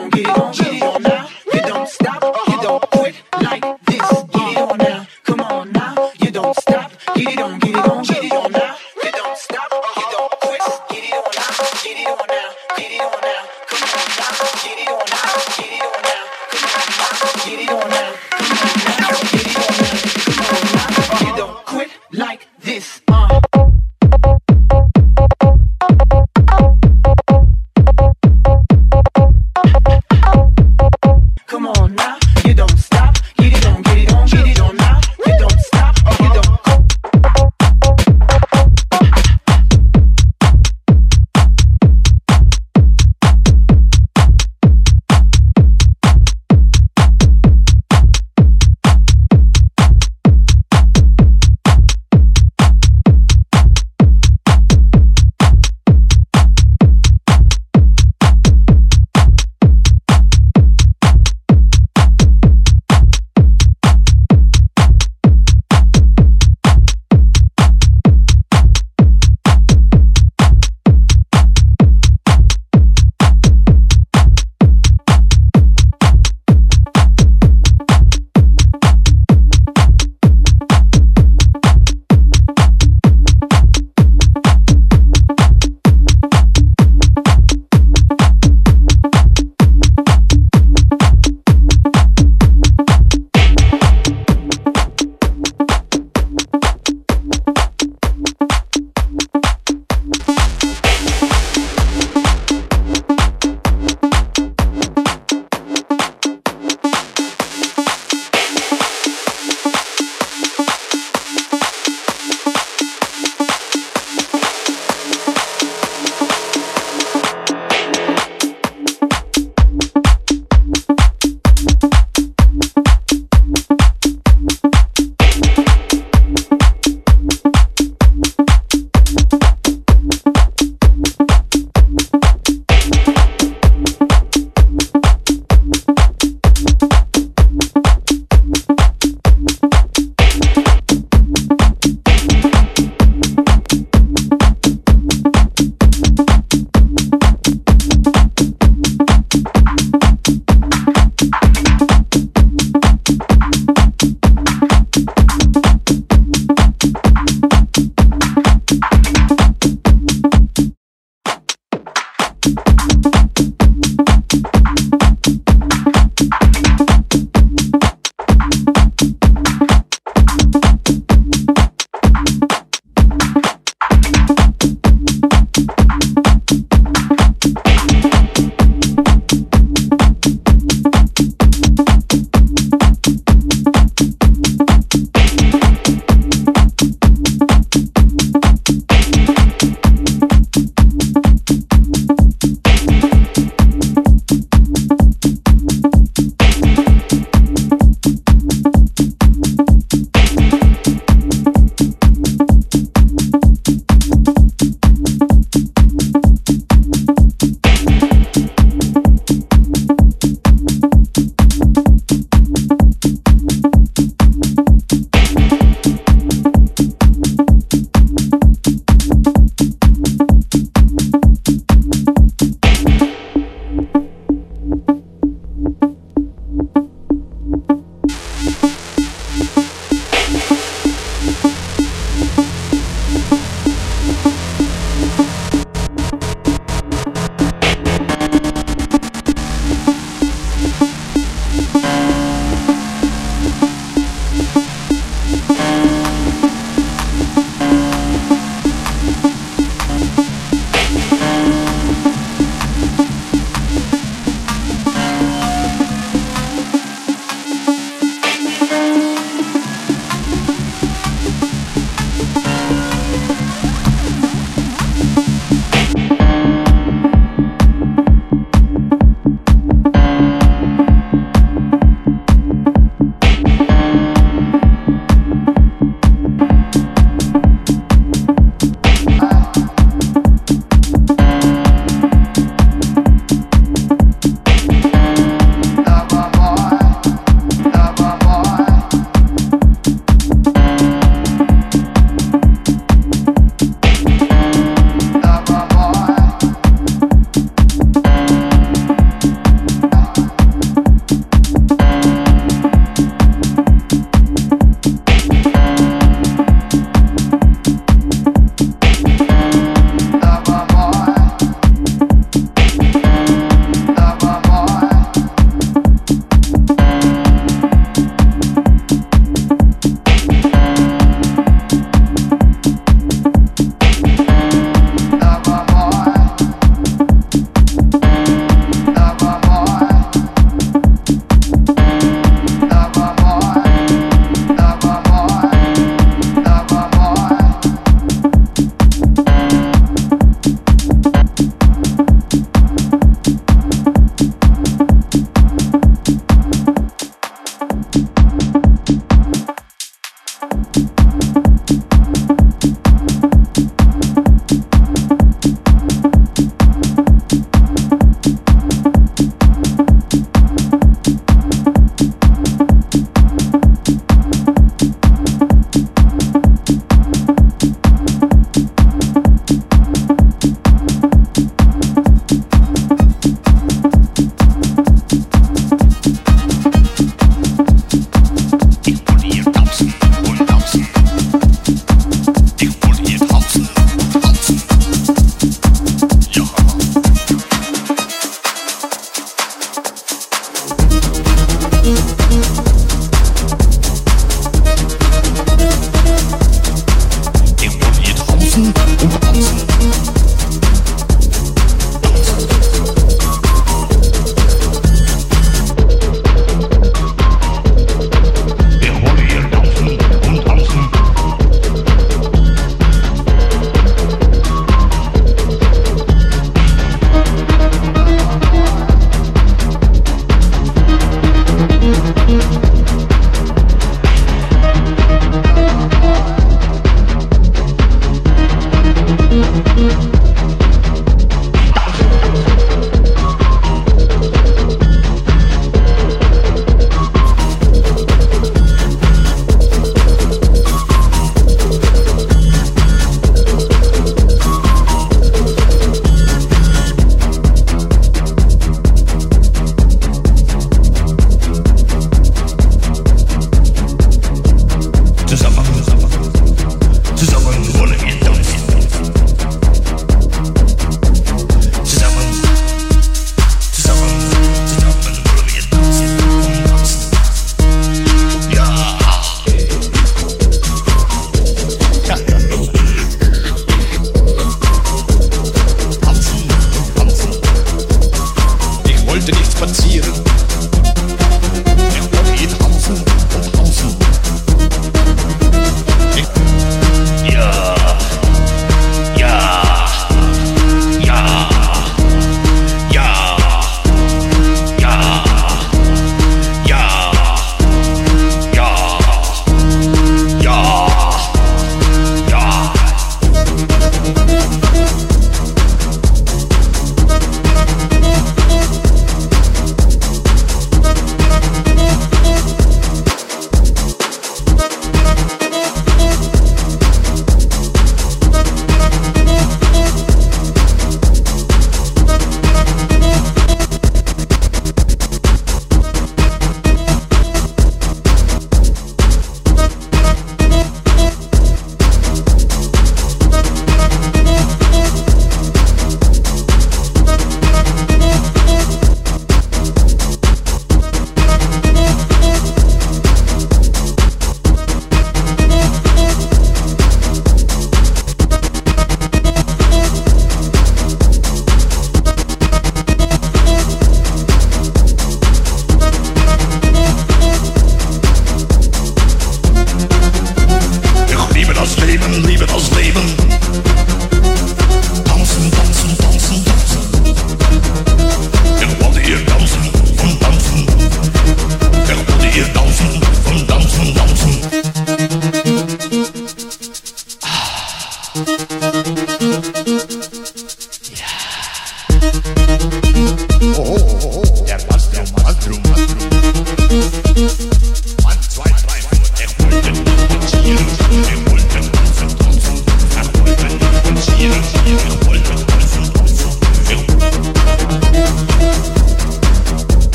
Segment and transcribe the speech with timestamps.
[0.00, 0.39] don't get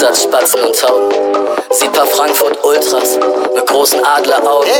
[0.00, 1.14] Stadt Spatzen und Tauben.
[1.72, 3.18] Sieht paar Frankfurt Ultras
[3.54, 4.72] mit großen Adleraugen.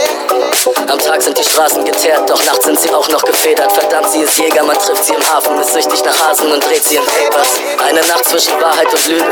[0.91, 3.71] Am Tag sind die Straßen geteert, doch nachts sind sie auch noch gefedert.
[3.71, 6.83] Verdammt, sie ist Jäger, man trifft sie im Hafen, ist süchtig nach Hasen und dreht
[6.85, 7.49] sie in Papers.
[7.87, 9.27] Eine Nacht zwischen Wahrheit und Lüge,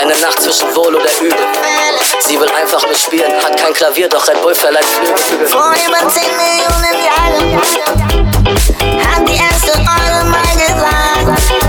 [0.00, 1.36] eine Nacht zwischen Wohl oder Übel.
[2.26, 5.46] Sie will einfach nur spielen, hat kein Klavier, doch Red Bull verleiht Flügel.
[5.46, 7.60] Vor über 10 Millionen Jahren
[8.98, 11.63] hat die erste Eule mal gesagt.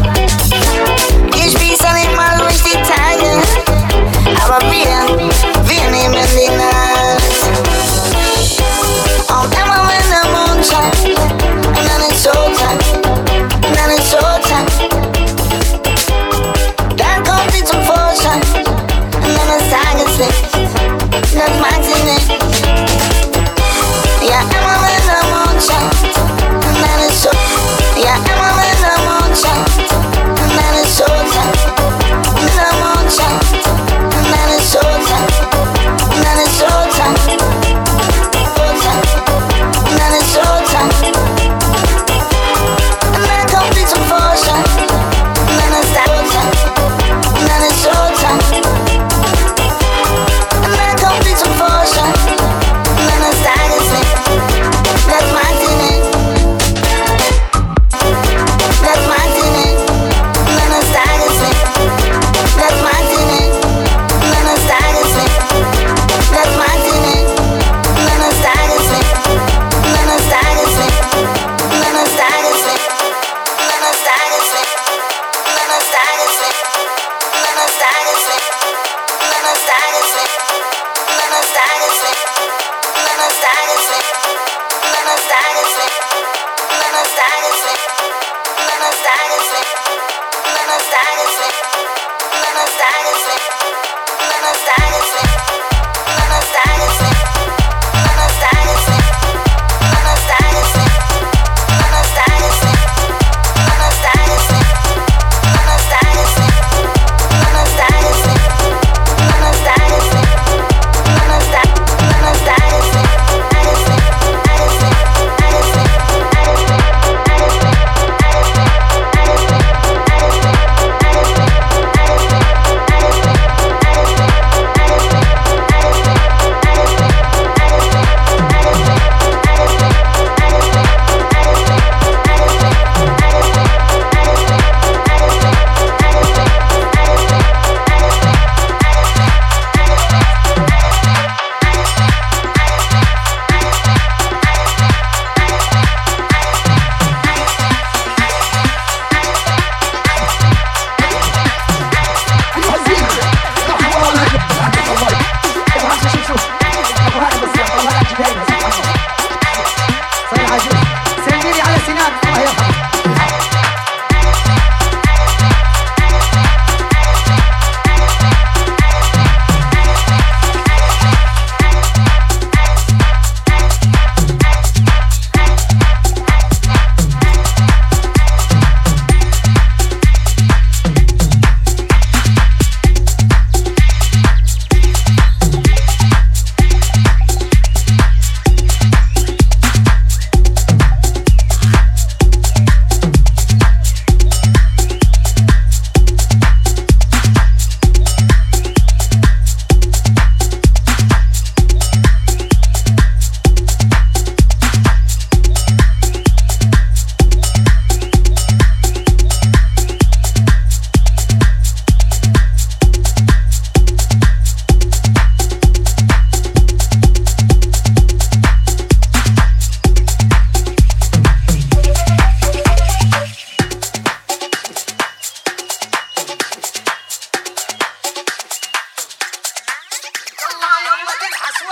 [12.26, 12.85] so tight.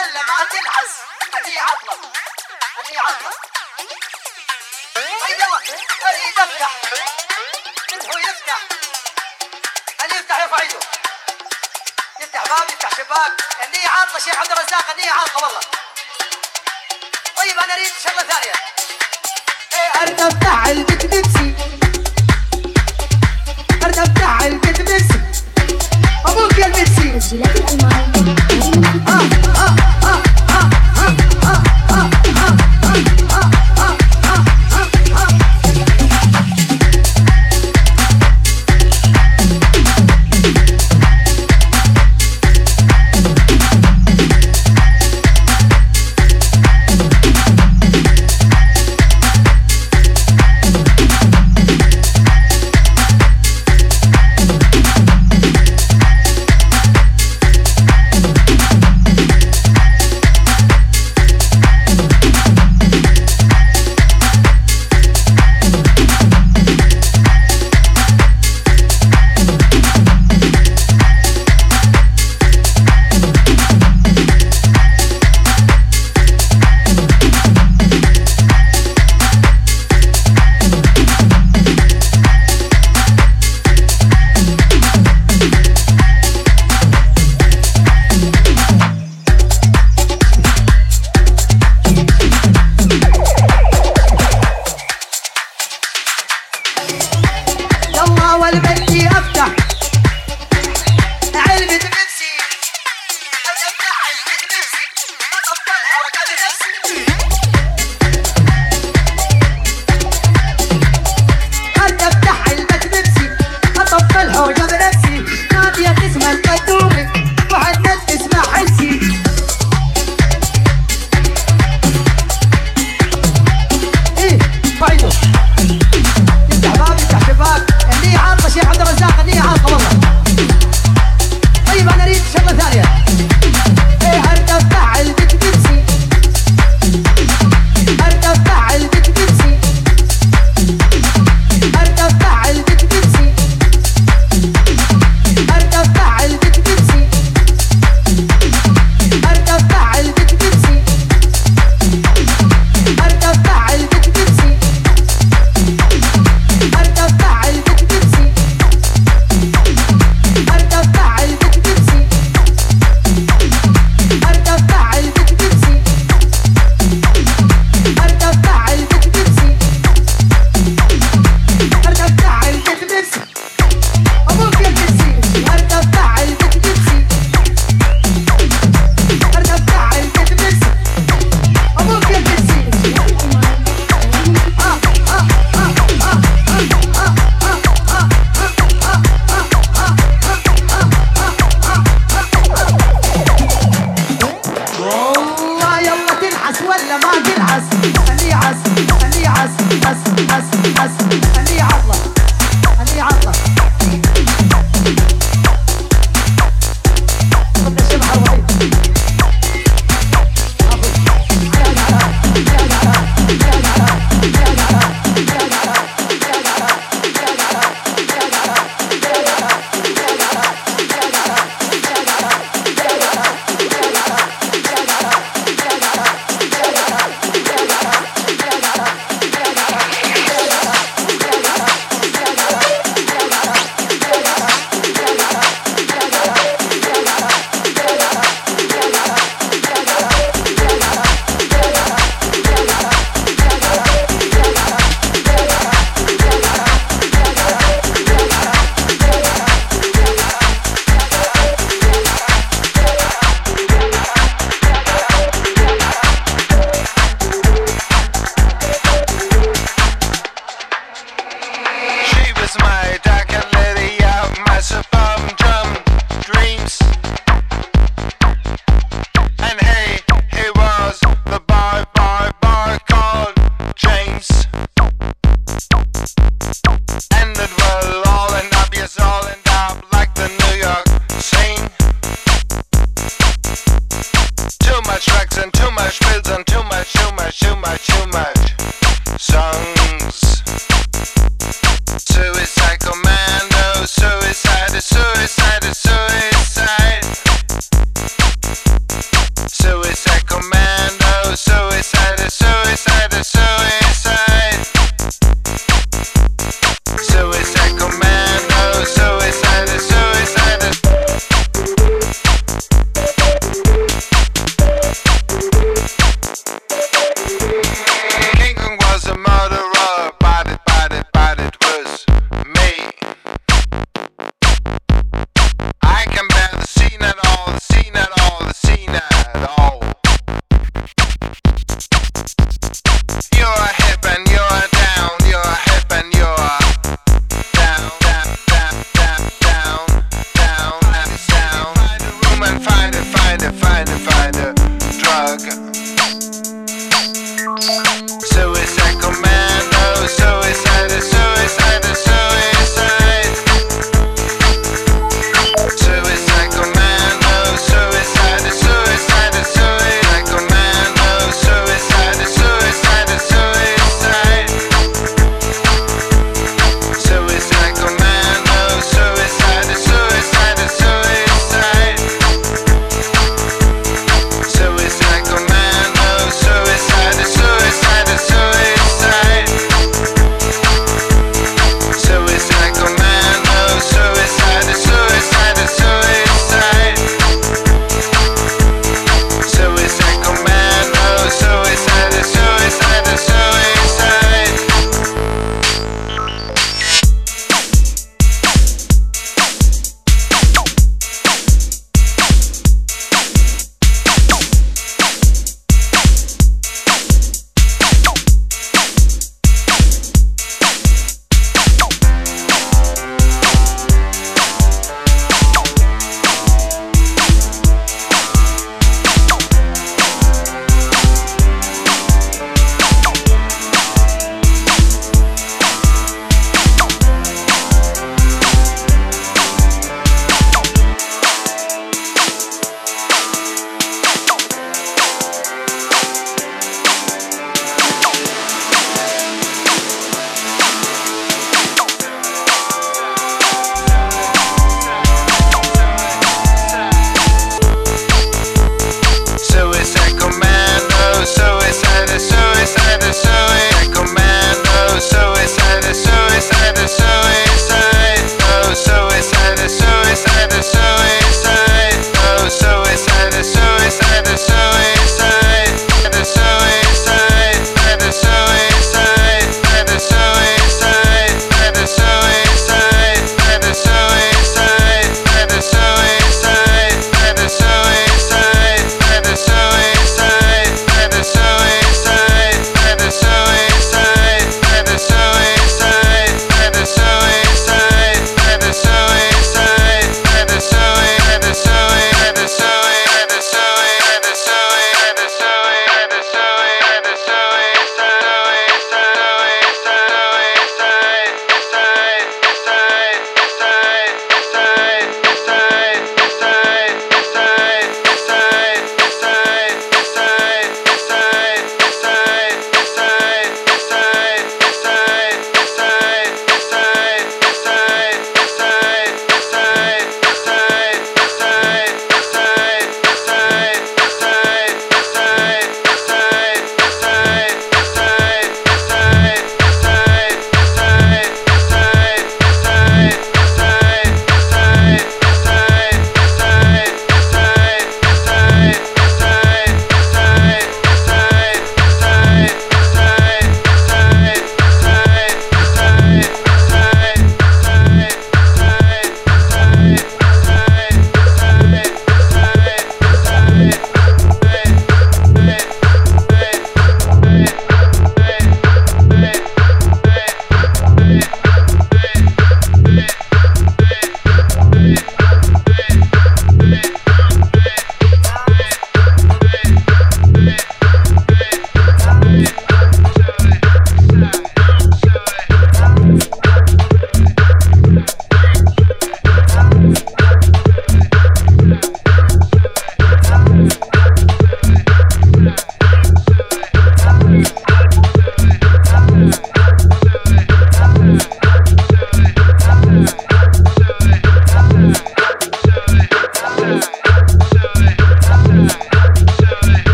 [0.00, 0.94] ولا ما تنحس
[1.36, 1.94] أني عطلة.
[2.80, 3.30] أني عطلة.
[4.96, 5.56] أيوه
[6.08, 6.70] أريد أفتح.
[8.04, 8.58] هو يفتح.
[10.04, 10.78] اللي يفتح يرفع ايده
[12.20, 13.32] يفتح باب يفتح شباك.
[13.62, 14.90] أني عطلة شيخ عبد الرزاق.
[14.90, 15.60] أني عطلة والله.
[17.36, 18.52] طيب أنا أريد شغلة ثانية.
[19.72, 21.54] إيه أريد أفتح البيت نفسي
[23.84, 25.20] أريد أفتح البيت نفسي
[26.26, 28.39] أبوك يا الميسي